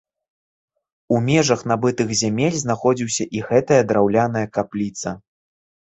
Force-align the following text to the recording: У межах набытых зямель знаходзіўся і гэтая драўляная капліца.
У 1.15 1.19
межах 1.27 1.61
набытых 1.73 2.09
зямель 2.23 2.59
знаходзіўся 2.65 3.23
і 3.39 3.47
гэтая 3.53 3.81
драўляная 3.93 4.47
капліца. 4.59 5.19